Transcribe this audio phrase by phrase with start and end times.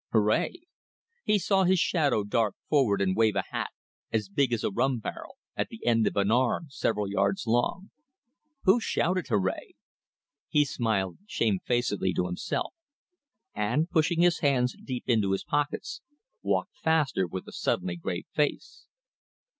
[0.13, 0.53] Hooray!
[1.25, 3.69] He saw his shadow dart forward and wave a hat,
[4.11, 7.91] as big as a rum barrel, at the end of an arm several yards long....
[8.63, 9.75] Who shouted hooray?...
[10.49, 12.73] He smiled shamefacedly to himself,
[13.53, 16.01] and, pushing his hands deep into his pockets,
[16.41, 18.87] walked faster with a suddenly grave face.